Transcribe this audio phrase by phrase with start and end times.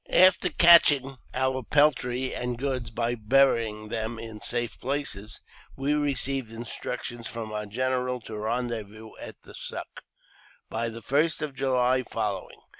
[0.09, 5.41] AFTEE "caching" our peltry and goods by burying them in safe places,
[5.77, 10.01] we received instructions from our general to rendezvous at the *'Suck"
[10.71, 12.59] by the first of July following.